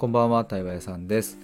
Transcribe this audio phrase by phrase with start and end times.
[0.00, 1.36] こんばんは、対話屋さんです、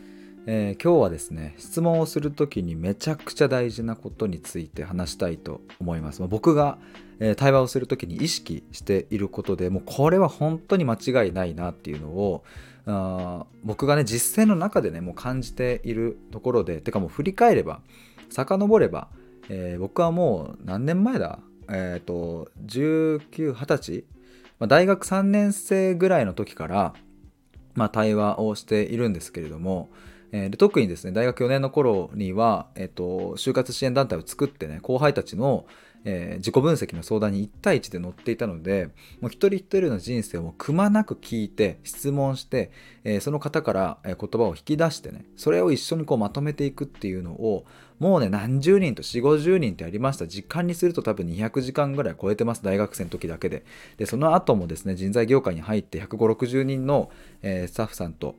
[0.46, 6.20] えー今日はですね、質問をするときにめちゃくちゃ大事なことについて話したいと思います。
[6.22, 6.78] まあ僕が、
[7.20, 12.44] えー対話をするときに意識していることでもうこれは本当に間違いないなっていうのを
[12.86, 17.82] あ僕がね実践の中でねもう感じているところでてかもう振り返れば
[18.30, 19.08] 遡れば、
[19.50, 21.40] えー僕はもう何年前だ？
[21.68, 24.04] えっ、と1920歳、
[24.58, 26.94] まあ、大学3年生ぐらいの時から
[27.76, 29.90] まあ、対話をしているんですけれども、
[30.32, 35.66] えーで特にですね大学4年の頃には、えっと就活支援団体を作ってね後輩たちの、
[36.04, 42.70] えー自己分析の相談に1対1で乗っていたのでもう一人一人の人生をくまなく聞いて質問して、
[43.04, 47.64] えーその方から、言葉を引き出してねそれを一緒にこうまとめていくっていうのを
[47.98, 50.26] もうね何十人と4 5 0人ってやりました。
[50.26, 52.62] 時間にすると多分200時間ぐらい超えてます。
[52.62, 53.64] 大学生の時だけで。
[53.96, 57.10] でその後もですね人材業界に入って15060人の、
[57.42, 58.36] えースタッフさんと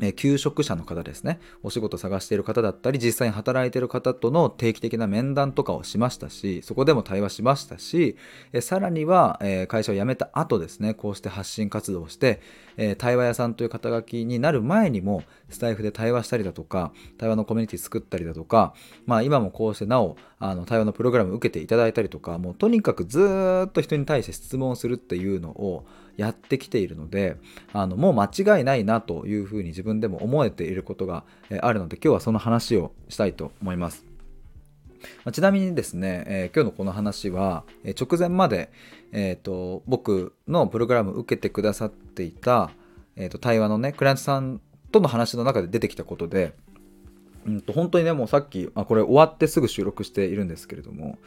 [0.00, 1.40] え求職者の方ですね。
[1.62, 8.16] お仕事探している方だったり実際に働いている方との定期的な面談とかをしましたしそこでも対話しましたし、
[8.52, 12.40] えさらには、え会社を辞めた後ですねこうして発信活動をして、
[12.76, 18.74] え対話屋さんという肩書きになる前にもスタイフで対話したりだとか対話のコミュニティ作ったりだとか、
[19.06, 25.84] まあ、今もこうしてなおあの対話のプログラムを受けていただいたりとかもうとにかくずっと人に対して質問するっていうのを
[26.20, 27.36] やってきているので
[27.72, 34.04] あのもう間違いないなというふうに自分でも思えていることがえあるので今日はその話をしたいと思います。
[35.24, 38.70] まちなみにですね、えー今日のこの話は、えー直前まで、
[39.12, 42.70] えーと僕のプログラムを受けてくださっていた、
[43.16, 44.60] えーと対話のねクライアントさん
[44.92, 46.52] との話の中で出てきたことで、
[47.46, 51.18] うん、と本当にねもうさっきあこれ終わってすぐ収録しているんですけれども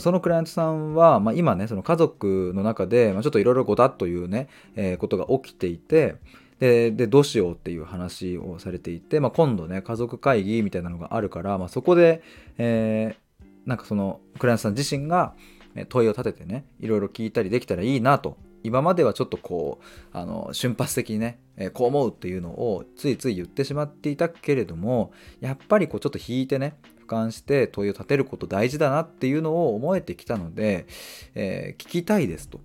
[0.00, 6.16] そのクライアントさんは、まあ、今ねその家族の中で、まあ、ちょっといろいろごたっというね、えーことが起きていて
[6.60, 12.22] でどうしようっていう話をされていて、まあ、今度ね家族会議みたいなのがあるから、まあ、そこで、
[12.58, 13.22] えー
[13.66, 15.34] なんかそのクライアントさん自身が
[15.88, 30.86] 問いを立ててねいろいろ聞いたりできたらいいなと今まではちょっとこうあの瞬発的にね、えーこう思うっていうのをついつい言ってしまっていたけれどもやっぱりこうちょっと引いてね俯瞰して問いを立てること大事だなっていうのを思えてきたので、
[31.34, 32.60] えー聞きたいですと。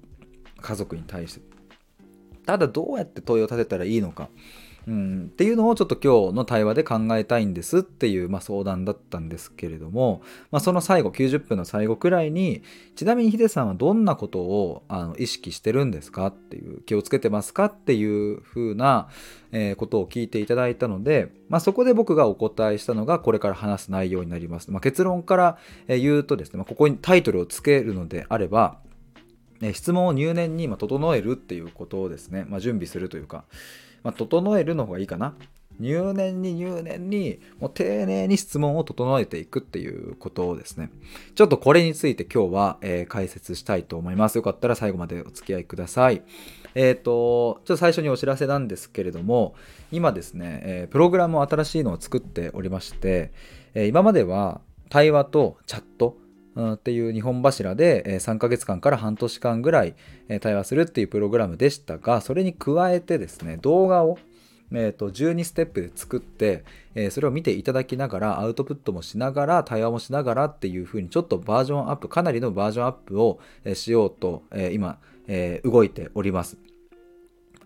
[0.59, 1.41] 家族に対して。
[2.45, 4.29] ただどうやって問いを立てたらいいのか、
[4.87, 4.89] っ
[5.35, 12.63] ていうのをちょっと今日の対話で考えたいんですっていう、まあ、相談だったんですけれども、まあ、その最後90分の最後くらいに
[12.95, 16.27] ちなみにヒデさんはどんなことをあの意識してるんですか？
[16.27, 17.65] っていう気をつけてますか？
[17.65, 19.09] っていう風な、
[19.51, 28.79] えーことを聞いていただいたので、まあ、そこで僕がお答えしたのがこれから話す内容になります、まあ、結論から言うとですね、まあ、ここにタイトルをつけるのであれば
[29.73, 33.43] 質問を入念に整えるっていうことをですね、まあ、準備するというか、
[34.07, 35.35] まあ、整えるの方がいいかな。
[35.81, 40.89] 入念に入念にもう丁寧に質問を整えていくっていうことをですね。
[41.35, 44.37] ちょっとこれについて今日は、えー解説したいと思います。
[44.37, 46.23] よかったら最後までお付き合いください。
[46.73, 49.55] えっ、とちょっと最初にお知らせなんですけれども
[49.91, 53.33] 今ですね、えープログラムを新しいのを作っておりまして、
[53.73, 56.15] え今までは対話とチャット
[56.73, 59.95] っていう2本柱で3ヶ月間から半年間ぐらい
[60.41, 64.17] 対話するっていうプログラムでしたがそれに加えてですね動画を
[64.71, 73.39] えーと12ステップで作って、えそれを見ていただきながらアウトプットもしながら対話もしながらっていう風にちょっとバージョンアップかなりのバージョンアップを
[73.73, 74.97] しようと、え今、
[75.27, 76.66] え動いております。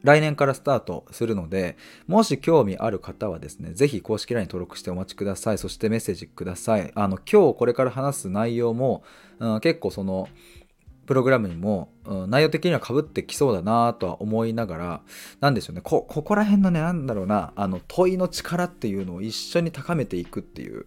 [0.03, 5.57] 来年からスタートするのでもし興味ある方はですねぜひ公式 LINE 登録してお待ちください。
[5.57, 6.91] そしてメッセージください。
[6.95, 9.03] あの今日これから話す内容も、
[9.39, 10.27] うん結構その
[11.07, 15.01] プログラムにも、うん内容的にはかぶってきそうだなとは思いながら
[15.39, 15.81] なんでしょうね。
[15.83, 20.85] こここら辺のねなんだろうなあの問いの力っていうのを一緒に高めていくっていう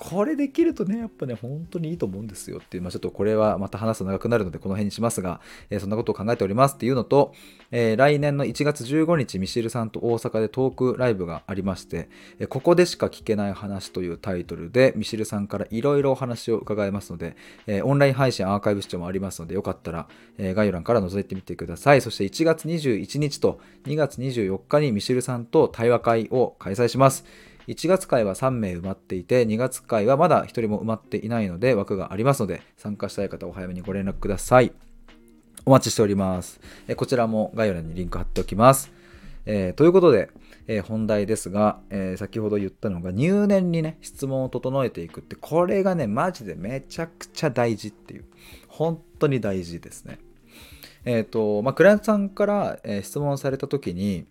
[0.00, 7.34] これできるとねやっぱね本当にいいと思うんですよっていう、まあ、ちょっとこれはまた話すと長くなるのでこの辺にしますが、えーそんなことを考えておりますっていうのと、
[7.70, 12.08] えー来年の1月15日ミシルさんと大阪でトークライブがありまして、
[12.38, 17.36] えーここでしか聞けない話というタイトルでミシルさんからいろいろお話を伺えますので、
[17.66, 20.08] えオンライン配信アーカイブ視聴もありますのでよかったら、
[20.38, 22.00] え概要欄から覗いてみてください。
[22.00, 27.49] そして1月21日と2月24日にミシルさんと対話会を開催します。
[27.70, 34.72] 1月会は3名埋まっていて2月会はまだ1人も埋まっていないので枠がありますので参加したい方お早めにご連絡ください。
[35.64, 36.60] お待ちしております。
[36.88, 38.90] えこちらも概要欄にリンク貼っておきます。
[39.46, 40.30] えーということで、
[40.66, 48.24] えー本題ですが、えー先ほど言ったのが入念にね質問を整えていくってこれがねマジでめちゃくちゃ大事っていう
[48.66, 50.18] 本当に大事ですね。
[51.04, 54.26] えっ、とまあクライアントさんから、え質問された時に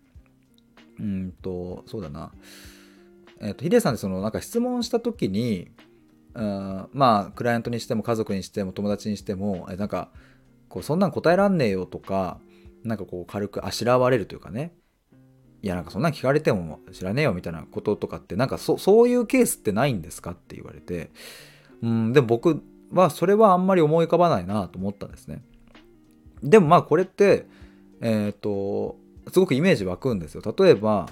[1.00, 2.34] うんとそうだな。
[3.42, 5.70] えっ、とヒデさんってそのなんか質問した時に
[6.34, 10.10] うんまあクライアントにしても家族にしても友達にしてもえなんか
[10.68, 12.40] こうそんなん答えらんねえよとか
[12.84, 14.74] なんかこう軽くあしらわれるというかね。
[15.62, 21.10] いやなんかそんなん聞かれても知らねえよみたいなこととかってなんかそそういうケースってないんですかって言われて。
[21.82, 25.42] うんでも僕はそれはあんまり思い浮かばないなと思ったんですね。
[26.44, 27.46] でもまあこれって
[28.02, 28.98] えっ、ー、と
[29.32, 30.56] すごくイメージ湧くんですよ。
[30.58, 31.10] 例えば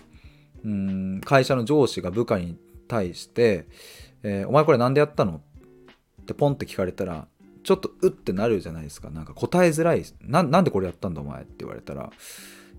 [0.66, 2.58] うん会社の上司が部下に
[2.88, 3.68] 対して
[4.24, 5.42] 「えー、お前これ何でやったの?」
[6.22, 7.28] ってポンって聞かれたら
[7.64, 9.10] ちょっとうってなるじゃないですか。
[9.10, 10.04] なんか答えづらい。
[10.24, 12.12] なんでこれやったんだお前って言われたら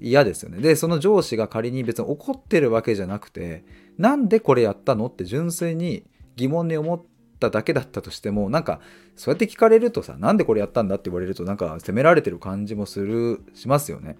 [0.01, 0.61] 嫌ですよね。
[0.61, 3.65] でその上司が仮に別に怒ってるわけじゃなくて
[3.99, 6.05] なんでこれやったのって純粋に
[6.37, 7.03] 疑問に思っ
[7.39, 8.81] ただけだったとしてもなんか
[9.17, 14.17] そうやって聞かれるとさなんでこれやったんだって言われるとなんか責められてる感じもするしますよね。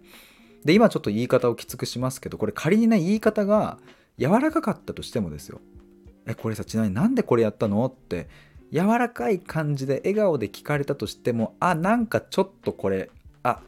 [0.65, 3.79] で今ちょっと言い方をきつくしますけどこれ仮にね言い方が
[4.19, 5.61] 柔らかかったとしてもですよ。
[6.27, 8.29] えこれさちなみになんでこれやったのって
[8.73, 13.11] 柔らかい感じで笑顔で聞かれたとしてもあなんかちょっとこれ
[13.43, 13.61] あ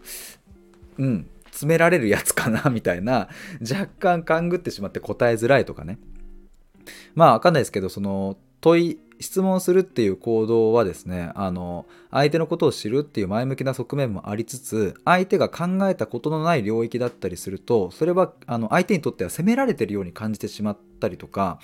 [0.98, 3.28] うん詰められるやつかな みたいな
[3.60, 5.98] 若干勘ぐってしまって答えづらいとかね。
[7.14, 21.60] まあわかんないですけどその問い質問するっていう行動はですねあの相手のことを知るっていう前向きな側面もありつつ相手が考えたことのない領域だったりするとそれはあの相手にとっては責められてるように感じてしまったりとか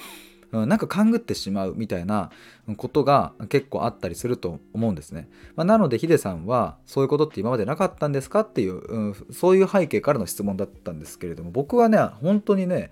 [0.53, 2.31] なんか勘ぐってしまうみたいな
[2.77, 5.29] ことが結構あったりすると思うんですね。
[5.57, 12.91] まあ、なのでヒデさんはそういうことって今までなかったんですかっていう、そういう背景からの質問だったんですけれども僕はね本当にね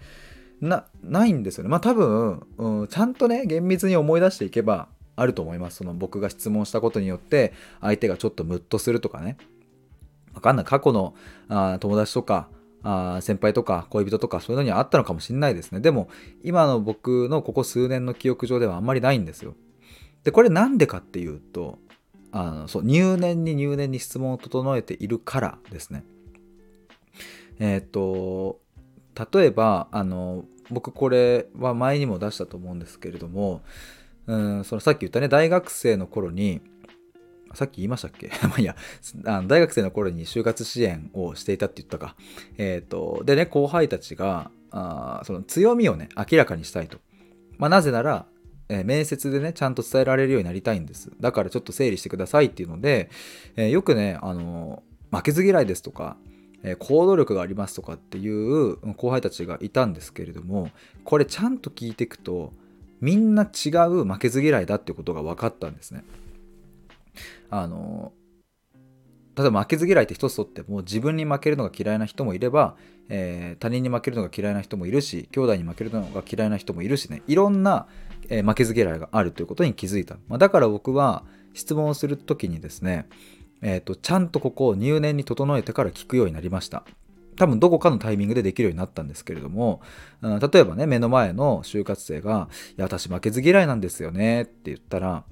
[0.69, 1.71] なないんですよね。
[1.71, 5.79] まあ多分、うん、ちゃんとね厳密に思い出していけばあると思います。
[5.79, 9.37] その僕が質問したことによって相手がちょっとムッとするとかね。
[10.35, 11.15] わかんない過去の
[11.49, 12.49] あ友達とか
[12.83, 15.81] あ先輩とか恋人とかそういうのにはあったのかもしれないですね。
[15.81, 16.09] でも
[16.43, 19.55] 今の僕のここ数年の記憶上ではあんまりないんですよ。
[20.25, 21.79] でこれなんでかっていうと
[22.33, 26.05] あのそう入念に入念に質問を整えているからですね。
[27.59, 28.61] えっ、と
[29.33, 33.63] 例えばあの僕これは前にも出したと思うんですけれども
[34.27, 36.61] うんそのさっき言ったね大学生の頃に
[37.55, 38.31] さっき言いましたっけ？
[38.49, 38.77] まあいいや
[39.27, 42.17] あの大学生の頃に就活支援をしていたって言ったか。
[42.59, 46.99] えっ、ー、とでね後輩たちがあその強みをね明らかにしたいと。
[47.59, 48.27] まあ、なぜなら、
[48.69, 51.13] えー、面接でねちゃんと伝えられるようになりたいんです。
[51.21, 53.09] だからちょっと整理してくださいっていうので、
[53.57, 54.83] えー、よくねあの
[55.13, 56.17] 負けず嫌いですとか
[56.65, 60.71] え行動力がありますとかっていう後輩たちがいたんですけれども
[61.05, 62.53] これちゃんと聞いていくと
[63.01, 66.05] みんな違う負けず嫌いだってことが分かったんですね。
[67.51, 68.13] あの
[69.37, 72.77] 例えば負けず嫌いって一つとっても自分に負けるのが嫌いな人もいれば、
[73.09, 77.89] えー、他人に負けるのが嫌いな人もいるし兄弟に負けるのが嫌いな人もいるしねいろんな、
[78.29, 83.09] えー、負けず嫌いがあるということに気づいた、まあ、だから僕は質問をする時にですね
[83.65, 86.85] えーと、ちゃんとここを入念に整えてから聞くようになりました。
[87.37, 89.81] 多分どこかのタイミングでできるようになったんですけれども、
[90.23, 95.25] うん、例えばね目の前の就活生が「いや私負けず嫌いなんですよね」って言ったら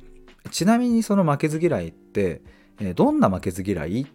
[0.50, 2.42] ちなみにその負けず嫌いって、
[2.80, 4.06] えー、どんな負けず嫌い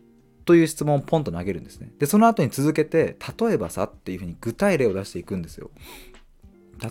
[0.43, 1.93] という質問をポンと投げるんですね。
[1.97, 5.71] でその後に続けて例えばさっていうふうに具体例を出していくんですよ。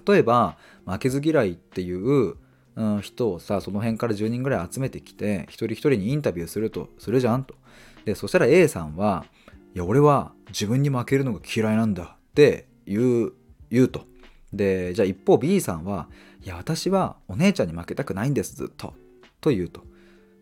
[0.06, 0.56] 例えば
[0.86, 2.36] 負けず嫌いっていう
[2.76, 7.54] うん、人をさその辺から10人ぐらい集めてきて一人一人にインタビューするとするじゃんと。
[8.04, 9.24] でそしたら A さんは
[9.74, 13.32] いや俺は自分に負けるのが嫌いなんだって言う
[13.70, 14.04] 言うと。
[14.52, 16.08] でじゃあ一方 B さんは
[16.44, 18.94] いや私はお姉ちゃんに負けたくないんですずっと。
[19.40, 19.82] と言うと。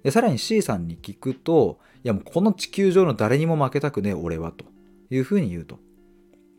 [0.03, 4.64] でさらに C さんに聞くといやもうこの地球上の誰にも負けたくねえ俺はと
[5.11, 5.79] いうふうに言うと。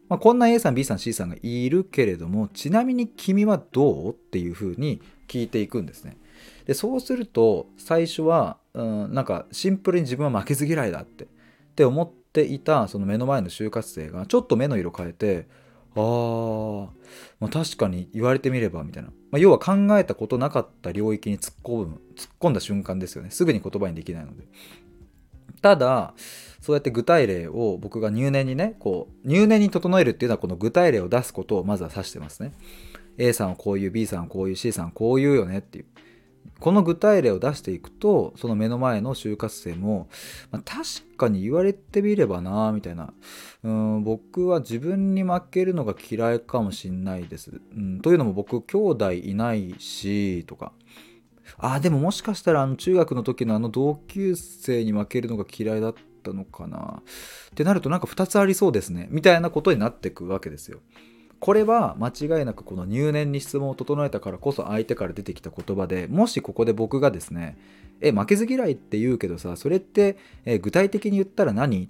[0.08, 6.18] まあ、こんな A さん B さん C さんがいるけれどもちなみに君はどうっていうふうに聞いていくんですね。
[6.66, 11.28] でそうすると最初は、うん、なんかシンプルに自分は負けず嫌いだってっ
[11.76, 15.48] て思っていたその目の前の就活生がちょっと目の色変えて
[15.96, 16.88] あー、
[17.40, 23.32] まあ確かに言われてみればみたいな、まあ、要は考えたことなかった領域に突っ込む突っ込んだ瞬間ですよね。
[23.32, 24.46] すぐに言葉にできないので。
[25.62, 26.14] ただ
[26.66, 32.54] そうやって具体例を僕が入念にねこう入念に整えるっていうのはこの具体例を出すことをまずは指してますね。
[33.20, 35.86] A さんはこういう B さんはこういう C さんはこういうよねっていう。
[36.60, 40.10] この具体例を出していくとその目の前の就活生も、
[40.50, 43.14] まあ、確かに言われてみればなみたいな。
[43.64, 50.74] うん僕は自分に負けるのが嫌いかもしんないです、うん、というのも僕兄弟いないしとか。
[51.60, 55.94] あでももしかしたらあの中学の時のあの同級生に負けるのが嫌いだっ
[56.26, 57.02] たのかな。
[57.52, 59.08] ってなるとなんか2つありそうですね。
[59.12, 60.80] みたいなことになってくわけですよ。
[61.40, 67.58] これは間違いなくこの入念に質問を整えたからこそ相手から出てきた言葉でもしここで僕がですね
[68.02, 71.84] え負けず嫌いって言うけどさそれってえ具体的に言ったら何？
[71.84, 71.88] っ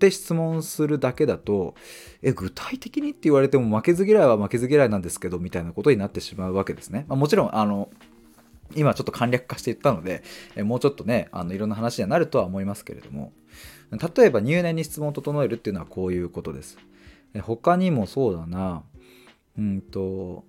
[0.00, 1.74] て質問するだけだと
[2.22, 7.90] え具体的にって言われても負けず嫌いは負けず嫌いなんですけどみたいなことになってしまうわけですね、まあ、もちろんあの
[8.74, 10.22] 今ちょっと簡略化していったので
[10.56, 13.32] えもうちょっとねあのいろんな話にはなるとは思いますけれども
[13.90, 16.78] 例えば入念に質問を整えるっていうのはこういうことです。
[17.42, 18.82] 他にもそうだな。
[19.58, 20.44] うんと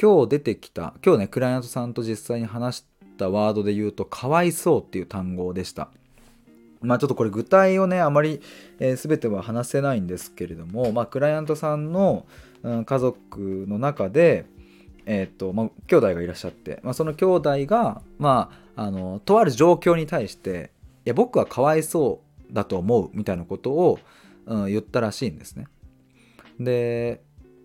[0.00, 2.84] 今日出てきた今日ねクライアントさんと実際に話し
[3.16, 5.90] たワードで言うと「かわいそう」っていう単語でした。
[6.80, 8.40] まあちょっとこれ具体をねあまり、
[8.78, 12.24] えー、全ては話せないんですけれどもまあクライアントさんの、
[12.62, 14.46] うん、家族の中で
[15.10, 20.70] えーとまあ、兄弟がいらっしゃって、まあ、その兄弟が、まあ、あのとある状況に対して
[21.06, 23.98] いや僕はかわいそうだと思うみたいなことを、
[24.44, 25.66] うん、言ったらしいんですね。
[26.60, 27.22] で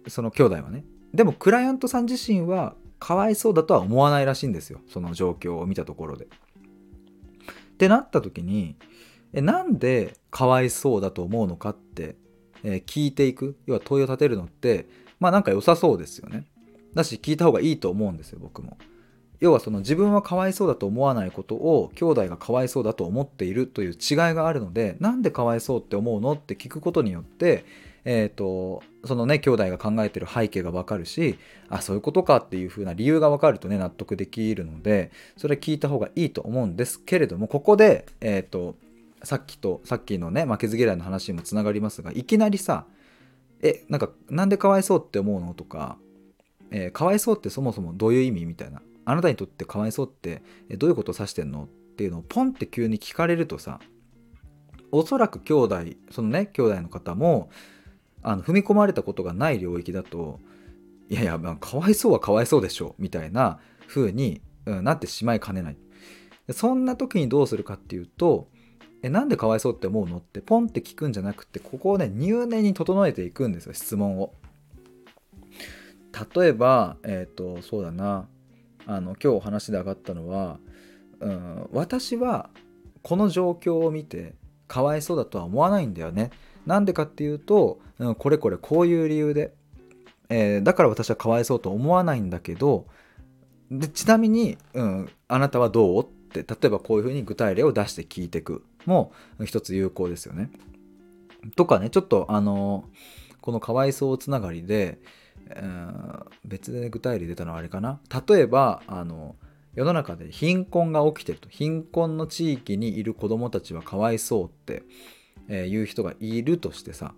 [0.08, 6.26] その兄弟はねでもクライアントさん自身はかわいそうだとは思わないらしいんですよその状況を見たところで。
[6.26, 8.78] ってなった時に
[9.34, 12.16] えなんでかわいそうだと思うのかって、
[12.64, 14.88] えー、聞いていく要は問いを立てるのって
[15.20, 16.46] まあなんか良さそうですよね。
[16.94, 18.78] だし聞いた方がいいと思うんですよ僕も。
[19.40, 27.66] 要はその自分はかわいそうだと思わないことを兄弟がかわいそうだと思っているという違いがあるのでなんでかわいそうって思うのって聞くことによって
[28.06, 31.38] えーと、そのね兄弟が考えてる背景が分かるし
[31.70, 38.76] あそういうことかっていう風な理由が分かるとね納得できるのでそれ聞いた方がいいと思うんですけれどもここで、えーと、
[39.24, 42.86] さっきとさっきのね負けず嫌いの話にもつながりますがいきなりさ
[43.62, 45.98] えなんかなんでかわいそうって思うのとか、
[46.74, 48.82] えー、かわいそうってそもそもどういう意味みたいな。
[49.06, 50.42] あなたにとってかわいそうって
[50.78, 53.80] どういうことを指してんのっていうのをポンって急に聞かれるとさ
[54.92, 55.78] おそらく兄弟
[56.10, 57.50] そのね兄弟の方も
[58.22, 60.40] あの踏み込まれたことがない領域だと
[61.10, 65.78] いやいや、まあ、かわいそうはかわいそうでしょみたいな風に、うん、なってしまいかねない。
[66.52, 68.50] そんな時にどうするかっていうと
[69.02, 74.34] えなんでかわいそうって思うのってポンって聞くんじゃなくてここをね入念に整えていくんですよ質問を。
[76.36, 78.28] 例えばえっ、ー、とそうだな
[78.86, 80.60] あの今日お話で上がったのは、
[81.20, 82.50] うん、私は
[83.02, 84.36] この状況を見て
[84.68, 86.32] かわいそうだとは思わないんだよね。
[86.66, 89.54] なんでかっていうと、うん、これこれこういう理由で、
[90.30, 92.88] えー、だから私はかわいそうと思わないんだけど
[93.70, 96.04] でちなみに、うん、あなたはどう？
[96.04, 99.12] って例えばこういうふうに具体例を出して聞いていくも
[99.46, 100.50] 一つ有効ですよね。
[101.56, 102.86] とかねちょっとあの
[103.42, 105.00] このかわいそうつながりで、
[105.56, 109.36] えー、別で具体例出たのはあれかな例えばあの
[109.76, 114.84] 世の中で貧困が起きてると貧困の地域にいる子どもたちはかわいそうって
[115.48, 117.14] えー、いう人がいるとしてさ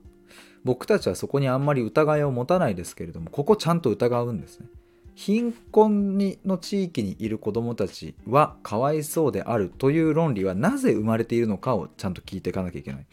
[0.63, 4.67] 僕たちはそこにあんまり疑いを持たないですけれどもここちゃんと疑うんですね。
[5.13, 13.05] 貧困にの地域にいる子どもたちはかわいそうであるという論理はなぜ生まれているのかをちゃんと聞いていかなきゃいけない。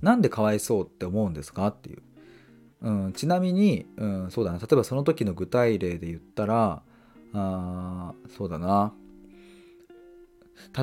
[0.00, 2.02] なんでかわいそうって思うんですかっていう。
[2.82, 6.82] うん、ちなみに、うん、そうだな例えばその時の具体例で言ったら
[7.32, 8.92] あそうだな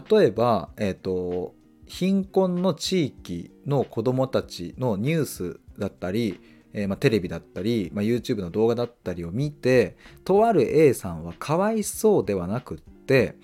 [0.09, 1.53] 例えば、え、ー、と
[1.85, 6.39] 貧困の地域の子どもたちのニュースだったり、
[6.73, 13.35] えー、まあ、テレビだったり、まあ、YouTube の動画だったりを見てとある A さんはかわいそうではなくって、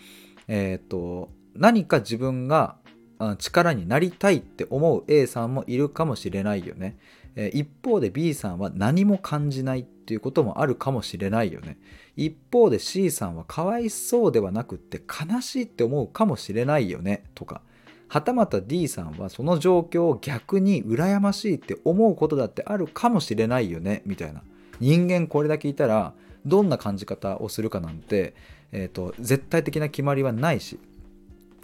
[0.48, 2.78] えーと、何か自分が
[3.38, 6.98] 力になりたいって思う A さんもいるかもしれないよね。
[7.36, 11.78] 一方で B さんは何も感じないっていうこともあるかもしれないよね。
[12.16, 17.62] 一方で C さんはかわいそうではなくって悲しいって思うかもしれないよねとか。
[18.08, 24.44] はたまた D さんはその状況を逆に羨ましいって思うことだってあるかもしれないよねみたいな
[24.80, 26.14] 人間これだけいたら
[26.46, 28.36] どんな感じ方をするかなんて、
[28.72, 30.80] えーと、絶対的な決まりはないし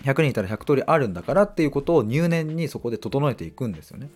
[0.04, 4.10] 100人いたら100通りあるんだからっていうことを入念にそこで整えていくんですよね。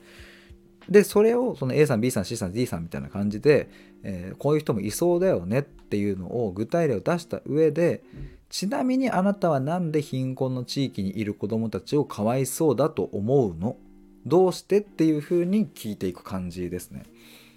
[0.89, 3.69] でそれをその A さん B さん C さん D さんみたいな感じで、
[4.03, 8.03] えー、こういう人もいそうだよねっていうのを具体例を出した上で
[8.49, 13.77] ちなみにあなたは何で貧困の地域にいる子どもたちをかわいそうだと思うの？
[14.25, 17.03] どうしてっていうふうに聞いていく感じですね。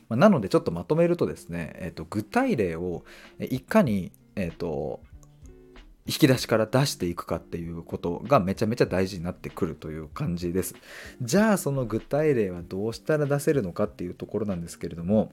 [0.08, 3.04] ま、なのでちょっとまとめるとですね、えー、と具体例を
[3.38, 5.00] いかに、えーと、
[6.06, 10.74] 引き出しから出していくかっていうことがめちゃめちゃ大事になってくるという感じです。
[11.20, 15.32] じゃあその具体例はどうしたら出せるのかっていうところなんですけれども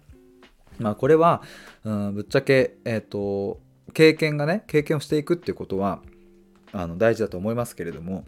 [0.79, 1.41] まあこれは、
[1.83, 3.59] うん、ぶっちゃけえっ、ー、と
[3.93, 6.01] 経験がね経験をしていくっていうことは
[6.71, 8.25] あの大事だと思いますけれども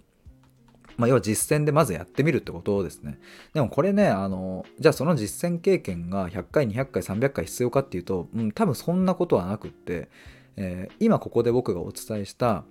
[0.98, 3.20] まあ、要は実践でまずやってみるってことですね。
[3.54, 10.10] でもこれね、あの、じゃあその実践経験が100回、200回、300回必要かっていうと、うん、多分そんなことはなくって、
[10.58, 12.64] えー、今ここで僕がお伝えした、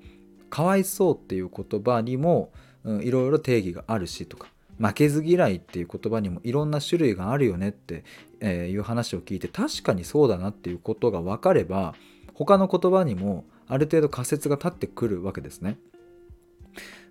[0.50, 2.52] かわいそうっていう言葉にも、
[2.84, 4.48] うん、いろいろ定義があるしとか、
[4.78, 8.04] 負けず嫌いっていう言葉にもいろんな種類があるよねって、
[8.40, 11.94] え、いう話を聞いて、確かにそうだなっていうことが分かれば、
[12.34, 15.78] 他の言葉にもある程度仮説が立ってくるわけですね。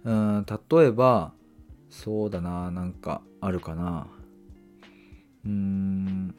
[0.03, 1.33] うん例えば
[1.89, 4.07] そうだななんかあるかな
[5.45, 6.35] うん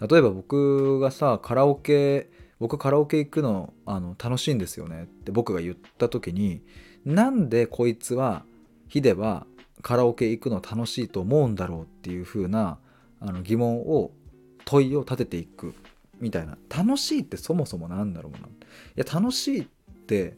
[0.00, 2.30] 例えば僕がさカラオケ
[2.60, 6.62] 僕カラオケ行くのあの楽しいんですよねって僕が言った時に
[7.04, 8.44] なんでこいつは
[8.88, 9.46] ヒデは
[9.82, 12.78] カラオケ行くの楽しいと思うんだろうっていう風な
[13.18, 14.12] あな疑問を
[14.64, 15.74] 問いを立てていく
[16.20, 16.58] みたいな。
[16.68, 18.38] 楽しいってそもそもなんだろうな。
[18.40, 18.42] い
[18.96, 19.64] や楽しいっ
[20.06, 20.36] て、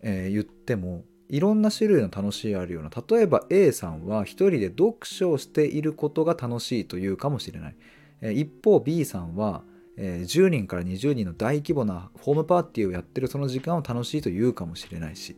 [0.00, 2.90] えー、言ってもいろんな種類の楽しいあるような。
[2.90, 7.76] 例えば A さんは一人で読書をしていることが楽しいというかもしれない、
[8.20, 9.62] え一方 B さんは、
[9.96, 15.36] え10人から20人の大規模なホームパーティーをやってるその時間を楽しいというかもしれないし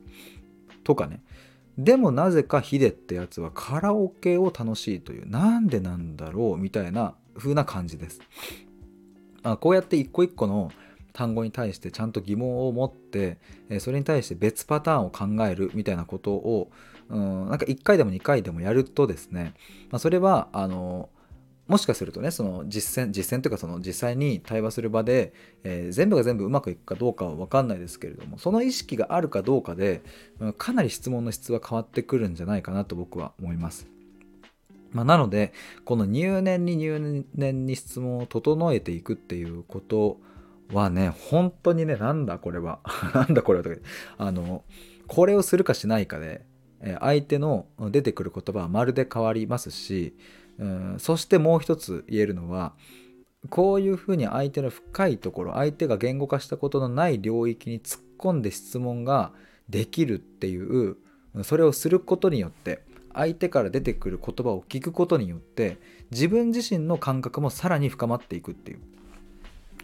[0.84, 1.22] とかね。
[1.76, 8.20] でもなぜかヒデってやつはカラオケを楽しいというなんでなんだろうみたいな風な感じです。
[9.42, 10.70] あこうやって一個一個の
[11.12, 13.38] 単語に対してちゃんと疑問を持って
[13.78, 16.70] それに対して別パターンを考えるみたいなことを
[17.08, 19.54] うんなんか1回でも2回でもやるとですね、
[19.90, 21.08] まあ、それはあの
[21.66, 30.02] もしかするとねその実践実践というかその実際に対話する場で、えー、全部が全部うまくいくかどうかは分かんないですけれどもその意識があるかどうかで
[30.58, 33.88] かなり質問の質は変わってくるんじゃないかなと僕は思います。
[34.92, 35.52] まあ、なので
[35.84, 40.18] この入念に入念に質問を整えていくっていうこと
[40.72, 42.80] はね、本当にね、なんだこれは。
[43.14, 43.76] なんだこれはとか。
[44.18, 44.64] あの、
[45.06, 46.44] これをするかしないかで、
[47.00, 50.14] 相手の出てくる言葉はまるで変わりますし、
[50.58, 52.74] うん、そしてもう一つ言えるのは、
[53.50, 59.32] こういうふうに相手の深いところ、相手が言語化したことのない領域に突っ込んで質問が
[59.68, 60.96] できるっていう、
[61.42, 62.82] それをすることによって、
[63.14, 65.78] 相手から出てくる言葉を聞くことによって
[66.10, 68.80] 自分自身の感覚もさらに深まっていくっていう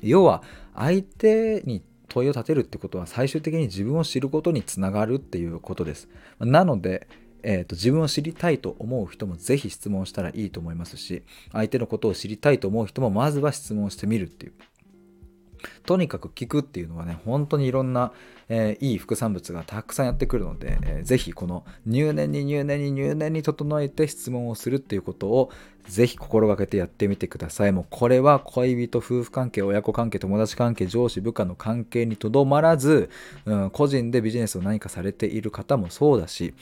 [0.02, 0.42] 要は
[0.74, 6.09] 相手に問いを立てるってことは最終的に自分を知ることにつながるっていうことです。
[6.40, 7.06] なので、
[7.42, 11.22] えーと、自分を知りたいと思う人もぜひ質問したらいいと思いますし
[11.53, 14.53] 相手のことを知りたいと思う人もまずは質問してみるっていう。
[15.85, 18.12] とにかく聞くっていうのはね本当にいろんな、
[18.48, 25.50] えー、いい副産物がたくさんやってくるので、えー、ぜひこの入念に入念に入念に整えて質問をするっていうことを
[25.88, 27.72] ぜひ心がけてやってみてください。
[27.72, 33.11] もうこれは恋人夫婦関係親子関係友達関係上司部下の関係にとどまらず、
[33.44, 36.55] うん、個人でビジネスを何かされている方もそうだし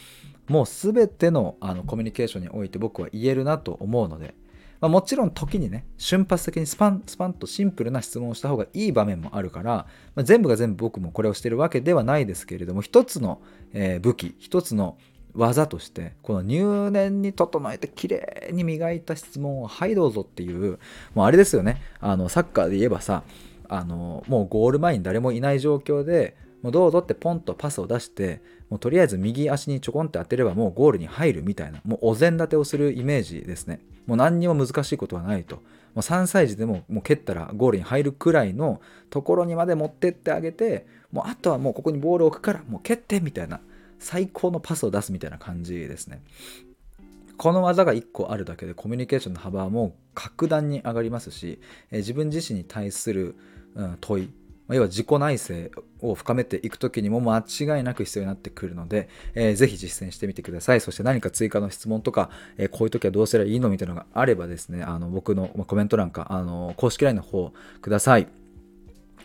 [0.49, 4.35] もう全てのあのコミュニケーションにおいて僕は言えるなと思うので
[4.81, 13.41] まあ、もちろん時にね瞬発的にスパンスパンとシンプルな質問をした方がいい場面もあるから、まあ、全部が全部僕もこれをしてるわけではないですけれども一つの、
[13.73, 14.97] えー、武器一つの
[15.35, 20.79] 技としてこの入念に整えて綺麗に磨いた質問をはいどうぞっていう
[21.15, 21.83] もうあれですよね。
[22.01, 23.23] あのサッカーで言えばさ
[23.69, 33.81] あのもうゴール前に誰もいない状況でもうどうぞってポンとパスを出してもうとりあえず右足にちょこんって当てればもうゴールに入るみたいなもうお膳立てをするイメージですね。
[34.07, 35.57] もう何にも難しいことはないと。
[35.57, 35.63] も
[35.97, 43.61] う3歳児でももう蹴ったらゴールに入るくらいのところにまで持ってってあげてもうあとはもうここにボールを置くからもう蹴ってみたいな
[43.99, 46.23] 最高のパスを出すみたいな感じですね。
[47.37, 51.61] この技が1個あるだけでコミュニケーションの幅はもう格段に上がりますし、
[51.93, 53.37] え自分自身に対する、
[53.77, 54.31] うん、問い
[54.69, 55.55] ま要は自己内省
[56.01, 60.81] を深めていく時にも間違いなく必要になってくるので、えー、ぜひ実践してみてください。
[60.81, 68.29] そして何か追加の質問とか、えー、こういう時はどうすればいいのみたいなのがあればですね、あの僕のコメント欄か、あの公式 LINE の方ください。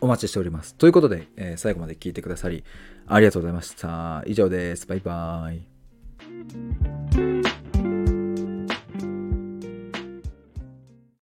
[0.02, 0.76] お待ちしております。
[0.76, 2.64] ということで、えー、最後まで聞いてくださり
[3.08, 4.24] ありがとうございました。
[4.28, 4.88] 以上です。
[4.88, 5.58] バイバー
[7.00, 7.03] イ。